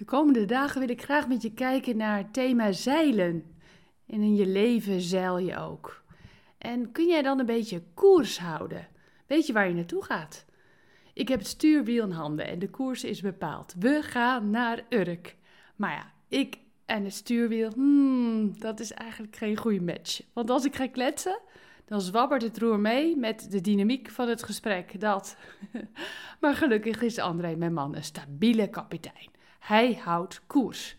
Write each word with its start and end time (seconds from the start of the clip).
De 0.00 0.06
komende 0.06 0.44
dagen 0.44 0.80
wil 0.80 0.88
ik 0.88 1.02
graag 1.02 1.28
met 1.28 1.42
je 1.42 1.52
kijken 1.52 1.96
naar 1.96 2.16
het 2.16 2.32
thema 2.32 2.72
zeilen. 2.72 3.56
En 4.06 4.20
in 4.20 4.34
je 4.34 4.46
leven 4.46 5.00
zeil 5.00 5.38
je 5.38 5.56
ook. 5.56 6.02
En 6.58 6.92
kun 6.92 7.06
jij 7.06 7.22
dan 7.22 7.38
een 7.38 7.46
beetje 7.46 7.82
koers 7.94 8.38
houden? 8.38 8.88
Weet 9.26 9.46
je 9.46 9.52
waar 9.52 9.68
je 9.68 9.74
naartoe 9.74 10.04
gaat? 10.04 10.44
Ik 11.12 11.28
heb 11.28 11.38
het 11.38 11.48
stuurwiel 11.48 12.04
in 12.04 12.10
handen 12.10 12.46
en 12.46 12.58
de 12.58 12.70
koers 12.70 13.04
is 13.04 13.20
bepaald. 13.20 13.74
We 13.78 14.02
gaan 14.02 14.50
naar 14.50 14.84
Urk. 14.88 15.36
Maar 15.76 15.92
ja, 15.92 16.12
ik 16.28 16.58
en 16.86 17.04
het 17.04 17.14
stuurwiel, 17.14 17.70
hmm, 17.70 18.58
dat 18.58 18.80
is 18.80 18.92
eigenlijk 18.92 19.36
geen 19.36 19.56
goede 19.56 19.82
match. 19.82 20.20
Want 20.32 20.50
als 20.50 20.64
ik 20.64 20.76
ga 20.76 20.88
kletsen, 20.88 21.38
dan 21.84 22.00
zwabbert 22.00 22.42
het 22.42 22.58
roer 22.58 22.78
mee 22.78 23.16
met 23.16 23.50
de 23.50 23.60
dynamiek 23.60 24.10
van 24.10 24.28
het 24.28 24.42
gesprek. 24.42 25.00
Dat. 25.00 25.36
maar 26.40 26.54
gelukkig 26.54 27.02
is 27.02 27.18
André, 27.18 27.56
mijn 27.56 27.72
man, 27.72 27.96
een 27.96 28.04
stabiele 28.04 28.70
kapitein. 28.70 29.38
Hij 29.60 29.94
houdt 29.94 30.46
koers. 30.46 30.96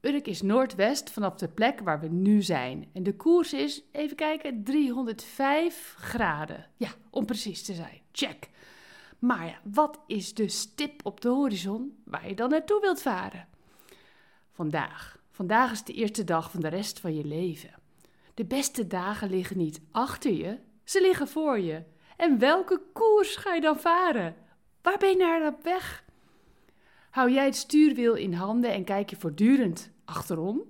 Urk 0.00 0.26
is 0.26 0.42
noordwest 0.42 1.10
vanaf 1.10 1.34
de 1.34 1.48
plek 1.48 1.80
waar 1.80 2.00
we 2.00 2.08
nu 2.08 2.42
zijn. 2.42 2.88
En 2.92 3.02
de 3.02 3.16
koers 3.16 3.52
is, 3.52 3.82
even 3.92 4.16
kijken, 4.16 4.64
305 4.64 5.94
graden. 5.98 6.66
Ja, 6.76 6.88
om 7.10 7.26
precies 7.26 7.62
te 7.62 7.74
zijn. 7.74 8.00
Check. 8.12 8.48
Maar 9.18 9.60
wat 9.62 10.00
is 10.06 10.34
de 10.34 10.48
stip 10.48 11.06
op 11.06 11.20
de 11.20 11.28
horizon 11.28 12.02
waar 12.04 12.28
je 12.28 12.34
dan 12.34 12.50
naartoe 12.50 12.80
wilt 12.80 13.02
varen? 13.02 13.48
Vandaag. 14.52 15.18
Vandaag 15.30 15.72
is 15.72 15.84
de 15.84 15.92
eerste 15.92 16.24
dag 16.24 16.50
van 16.50 16.60
de 16.60 16.68
rest 16.68 17.00
van 17.00 17.14
je 17.14 17.24
leven. 17.24 17.74
De 18.34 18.44
beste 18.44 18.86
dagen 18.86 19.30
liggen 19.30 19.58
niet 19.58 19.80
achter 19.90 20.32
je, 20.32 20.58
ze 20.84 21.00
liggen 21.00 21.28
voor 21.28 21.58
je. 21.58 21.82
En 22.16 22.38
welke 22.38 22.80
koers 22.92 23.36
ga 23.36 23.54
je 23.54 23.60
dan 23.60 23.80
varen? 23.80 24.36
Waar 24.82 24.98
ben 24.98 25.08
je 25.08 25.16
naar 25.16 25.46
op 25.46 25.62
weg? 25.62 26.03
Hou 27.14 27.30
jij 27.30 27.44
het 27.44 27.56
stuurwiel 27.56 28.14
in 28.14 28.32
handen 28.32 28.72
en 28.72 28.84
kijk 28.84 29.10
je 29.10 29.16
voortdurend 29.16 29.90
achterom? 30.04 30.62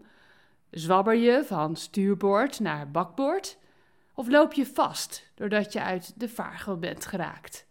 Zwabber 0.71 1.15
je 1.15 1.45
van 1.45 1.77
stuurboord 1.77 2.61
naar 2.61 2.91
bakboord? 2.91 3.59
Of 4.15 4.29
loop 4.29 4.53
je 4.53 4.67
vast 4.67 5.31
doordat 5.35 5.73
je 5.73 5.83
uit 5.83 6.21
de 6.21 6.29
vaargel 6.29 6.79
bent 6.79 7.07
geraakt? 7.07 7.67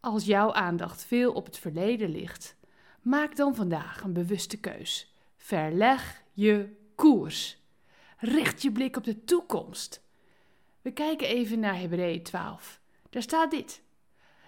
Als 0.00 0.24
jouw 0.24 0.52
aandacht 0.52 1.04
veel 1.04 1.32
op 1.32 1.46
het 1.46 1.58
verleden 1.58 2.10
ligt, 2.10 2.56
maak 3.02 3.36
dan 3.36 3.54
vandaag 3.54 4.02
een 4.02 4.12
bewuste 4.12 4.60
keus. 4.60 5.14
Verleg 5.36 6.22
je 6.32 6.76
koers. 6.94 7.58
Richt 8.18 8.62
je 8.62 8.72
blik 8.72 8.96
op 8.96 9.04
de 9.04 9.24
toekomst. 9.24 10.02
We 10.82 10.92
kijken 10.92 11.26
even 11.26 11.60
naar 11.60 11.78
Hebreeën 11.78 12.22
12. 12.22 12.80
Daar 13.10 13.22
staat 13.22 13.50
dit. 13.50 13.82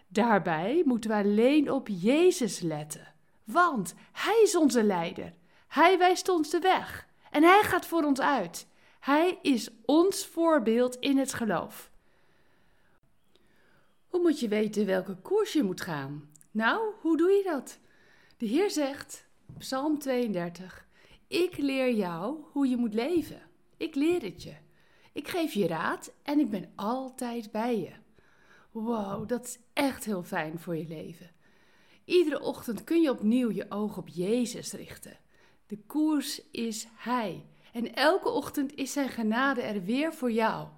Daarbij 0.09 0.83
moeten 0.84 1.11
we 1.11 1.17
alleen 1.17 1.70
op 1.70 1.89
Jezus 1.89 2.61
letten, 2.61 3.15
want 3.47 3.94
Hij 4.12 4.41
is 4.42 4.56
onze 4.56 4.83
leider. 4.83 5.34
Hij 5.69 5.98
wijst 5.98 6.28
ons 6.28 6.50
de 6.50 6.58
weg 6.58 7.08
en 7.30 7.42
Hij 7.42 7.62
gaat 7.62 7.86
voor 7.86 8.03
ons 8.03 8.20
uit. 8.20 8.66
Hij 9.00 9.38
is 9.42 9.69
ons 9.84 10.27
voorbeeld 10.27 10.97
in 10.97 11.19
het 11.19 11.34
geloof. 11.34 11.91
Hoe 14.08 14.20
moet 14.20 14.41
je 14.41 14.48
weten 14.48 14.86
welke 14.86 15.16
koers 15.16 15.53
je 15.53 15.62
moet 15.62 15.80
gaan? 15.80 16.30
Nou, 16.50 16.92
hoe 17.00 17.16
doe 17.16 17.30
je 17.30 17.42
dat? 17.44 17.78
De 18.36 18.47
Heer 18.47 18.70
zegt, 18.70 19.27
Psalm 19.58 19.98
32, 19.98 20.86
ik 21.27 21.56
leer 21.56 21.94
jou 21.94 22.36
hoe 22.53 22.69
je 22.69 22.77
moet 22.77 22.94
leven. 22.94 23.42
Ik 23.77 23.94
leer 23.94 24.22
het 24.22 24.42
je. 24.42 24.55
Ik 25.12 25.28
geef 25.28 25.53
je 25.53 25.66
raad 25.66 26.12
en 26.22 26.38
ik 26.38 26.50
ben 26.50 26.72
altijd 26.75 27.50
bij 27.50 27.81
je. 27.81 27.92
Wow, 28.70 29.28
dat 29.28 29.44
is 29.44 29.58
echt 29.72 30.05
heel 30.05 30.22
fijn 30.22 30.58
voor 30.58 30.77
je 30.77 30.88
leven. 30.88 31.31
Iedere 32.07 32.41
ochtend 32.41 32.85
kun 32.85 33.01
je 33.01 33.11
opnieuw 33.11 33.51
je 33.51 33.67
oog 33.69 33.97
op 33.97 34.09
Jezus 34.09 34.73
richten. 34.73 35.19
De 35.67 35.79
koers 35.87 36.51
is 36.51 36.87
Hij. 36.95 37.47
En 37.73 37.95
elke 37.95 38.29
ochtend 38.29 38.75
is 38.75 38.93
Zijn 38.93 39.09
genade 39.09 39.62
er 39.62 39.85
weer 39.85 40.12
voor 40.12 40.33
jou. 40.33 40.69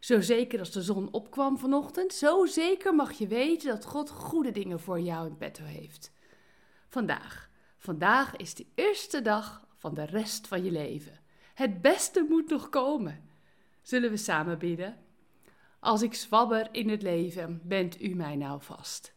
Zo 0.00 0.20
zeker 0.20 0.58
als 0.58 0.70
de 0.70 0.82
zon 0.82 1.12
opkwam 1.12 1.58
vanochtend, 1.58 2.12
zo 2.12 2.46
zeker 2.46 2.94
mag 2.94 3.12
je 3.12 3.26
weten 3.26 3.68
dat 3.68 3.84
God 3.84 4.10
goede 4.10 4.50
dingen 4.50 4.80
voor 4.80 5.00
jou 5.00 5.26
in 5.26 5.36
petto 5.36 5.64
heeft. 5.64 6.12
Vandaag. 6.88 7.50
Vandaag 7.78 8.36
is 8.36 8.54
de 8.54 8.66
eerste 8.74 9.22
dag 9.22 9.66
van 9.76 9.94
de 9.94 10.04
rest 10.04 10.48
van 10.48 10.64
je 10.64 10.70
leven. 10.70 11.20
Het 11.54 11.82
beste 11.82 12.26
moet 12.28 12.48
nog 12.48 12.68
komen. 12.68 13.28
Zullen 13.82 14.10
we 14.10 14.16
samen 14.16 14.58
bidden? 14.58 14.96
Als 15.80 16.02
ik 16.02 16.14
zwabber 16.14 16.68
in 16.72 16.88
het 16.88 17.02
leven, 17.02 17.60
bent 17.64 18.02
u 18.02 18.14
mij 18.14 18.36
nou 18.36 18.62
vast. 18.62 19.15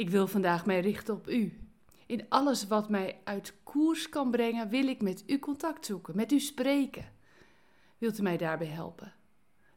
Ik 0.00 0.10
wil 0.10 0.26
vandaag 0.26 0.66
mij 0.66 0.80
richten 0.80 1.14
op 1.14 1.28
u. 1.28 1.58
In 2.06 2.26
alles 2.28 2.66
wat 2.66 2.88
mij 2.88 3.20
uit 3.24 3.54
koers 3.62 4.08
kan 4.08 4.30
brengen, 4.30 4.68
wil 4.68 4.86
ik 4.86 5.02
met 5.02 5.22
u 5.26 5.38
contact 5.38 5.86
zoeken, 5.86 6.16
met 6.16 6.32
u 6.32 6.38
spreken. 6.38 7.04
Wilt 7.98 8.18
u 8.18 8.22
mij 8.22 8.36
daarbij 8.36 8.66
helpen? 8.66 9.12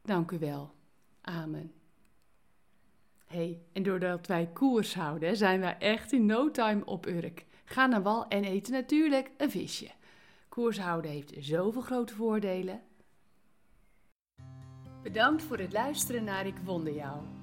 Dank 0.01 0.31
u 0.31 0.39
wel. 0.39 0.73
Amen. 1.22 1.73
hey, 3.25 3.61
en 3.73 3.84
doordat 3.84 4.28
wij 4.28 4.50
koers 4.53 4.95
houden, 4.95 5.38
zijn 5.38 5.59
wij 5.59 5.78
echt 5.78 6.11
in 6.11 6.25
no 6.25 6.51
time 6.51 6.85
op 6.85 7.05
Urk. 7.05 7.45
Ga 7.66 7.85
naar 7.85 8.03
wal 8.03 8.28
en 8.28 8.44
eten 8.44 8.73
natuurlijk 8.73 9.31
een 9.38 9.51
visje. 9.51 9.91
Koers 10.50 10.79
houden 10.79 11.11
heeft 11.11 11.34
zoveel 11.40 11.81
grote 11.81 12.16
voordelen. 12.16 12.81
Bedankt 15.01 15.44
voor 15.44 15.57
het 15.57 15.73
luisteren 15.73 16.23
naar 16.23 16.45
Ik 16.45 16.57
Wonder 16.57 16.94
Jou. 16.94 17.43